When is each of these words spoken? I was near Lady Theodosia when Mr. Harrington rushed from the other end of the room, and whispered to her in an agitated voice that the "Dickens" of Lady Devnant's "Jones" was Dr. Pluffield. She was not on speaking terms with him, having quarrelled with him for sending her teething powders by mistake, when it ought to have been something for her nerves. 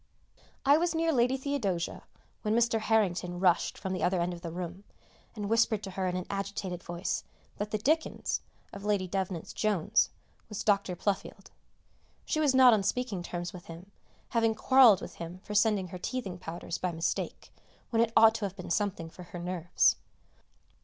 I 0.65 0.77
was 0.77 0.95
near 0.95 1.13
Lady 1.13 1.37
Theodosia 1.37 2.05
when 2.41 2.55
Mr. 2.55 2.79
Harrington 2.79 3.39
rushed 3.39 3.77
from 3.77 3.93
the 3.93 4.01
other 4.01 4.19
end 4.19 4.33
of 4.33 4.41
the 4.41 4.49
room, 4.49 4.83
and 5.35 5.47
whispered 5.47 5.83
to 5.83 5.91
her 5.91 6.07
in 6.07 6.15
an 6.15 6.25
agitated 6.27 6.81
voice 6.81 7.23
that 7.57 7.69
the 7.69 7.77
"Dickens" 7.77 8.41
of 8.73 8.83
Lady 8.83 9.07
Devnant's 9.07 9.53
"Jones" 9.53 10.09
was 10.49 10.63
Dr. 10.63 10.95
Pluffield. 10.95 11.51
She 12.25 12.39
was 12.39 12.55
not 12.55 12.73
on 12.73 12.81
speaking 12.81 13.21
terms 13.21 13.53
with 13.53 13.65
him, 13.67 13.91
having 14.29 14.55
quarrelled 14.55 15.01
with 15.01 15.17
him 15.17 15.37
for 15.43 15.53
sending 15.53 15.89
her 15.89 15.99
teething 15.99 16.39
powders 16.39 16.79
by 16.79 16.91
mistake, 16.91 17.51
when 17.91 18.01
it 18.01 18.11
ought 18.17 18.33
to 18.33 18.45
have 18.45 18.55
been 18.55 18.71
something 18.71 19.07
for 19.07 19.21
her 19.25 19.37
nerves. 19.39 19.97